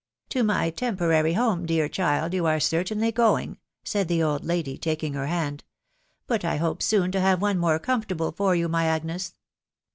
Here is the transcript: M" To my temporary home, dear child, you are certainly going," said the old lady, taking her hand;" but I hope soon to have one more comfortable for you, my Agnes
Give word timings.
M" 0.01 0.25
To 0.31 0.43
my 0.43 0.71
temporary 0.71 1.33
home, 1.33 1.67
dear 1.67 1.87
child, 1.87 2.33
you 2.33 2.47
are 2.47 2.59
certainly 2.59 3.11
going," 3.11 3.59
said 3.83 4.07
the 4.07 4.23
old 4.23 4.43
lady, 4.43 4.75
taking 4.75 5.13
her 5.13 5.27
hand;" 5.27 5.63
but 6.25 6.43
I 6.43 6.55
hope 6.57 6.81
soon 6.81 7.11
to 7.11 7.19
have 7.21 7.39
one 7.39 7.59
more 7.59 7.77
comfortable 7.77 8.31
for 8.31 8.55
you, 8.55 8.67
my 8.67 8.85
Agnes 8.85 9.35